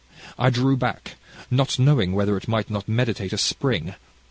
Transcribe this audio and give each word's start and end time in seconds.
"I 0.39 0.49
drew 0.49 0.77
back, 0.77 1.13
not 1.51 1.77
knowing 1.77 2.13
whether 2.13 2.35
it 2.35 2.47
might 2.47 2.71
not 2.71 2.87
meditate 2.89 3.33
a 3.33 3.37
spring. 3.37 3.93